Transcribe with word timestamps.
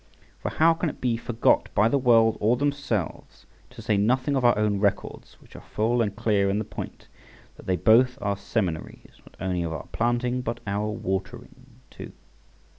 For 0.39 0.49
how 0.49 0.73
can 0.73 0.89
it 0.89 0.99
be 0.99 1.15
forgot 1.15 1.69
by 1.75 1.87
the 1.87 1.99
world 1.99 2.35
or 2.39 2.57
themselves, 2.57 3.45
to 3.69 3.83
say 3.83 3.97
nothing 3.97 4.35
of 4.35 4.43
our 4.43 4.57
own 4.57 4.79
records, 4.79 5.35
which 5.39 5.55
are 5.55 5.61
full 5.61 6.01
and 6.01 6.15
clear 6.15 6.49
in 6.49 6.57
the 6.57 6.65
point, 6.65 7.07
that 7.55 7.67
they 7.67 7.75
both 7.75 8.17
are 8.19 8.35
seminaries, 8.35 9.17
not 9.23 9.37
only 9.39 9.61
of 9.61 9.73
our 9.73 9.85
planting, 9.91 10.41
but 10.41 10.59
our 10.65 10.87
watering 10.87 11.79
too. 11.91 12.13